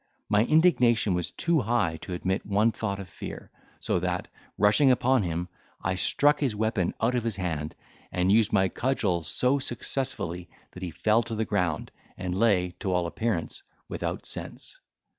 [0.29, 5.21] My indignation was too high to admit one thought of fear, so that, rushing upon
[5.21, 5.47] him,
[5.79, 7.75] I struck his weapon out of his hand,
[8.11, 12.91] and used my cudgel so successfully that he fell to the ground, and lay, to
[12.91, 14.79] all appearance, without sense.